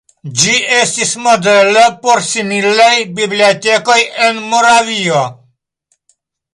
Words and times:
Ĝi 0.43 0.53
estis 0.77 1.11
modelo 1.25 1.83
por 2.07 2.23
similaj 2.29 2.89
bibliotekoj 3.21 3.99
en 4.29 4.41
Moravio. 4.51 5.25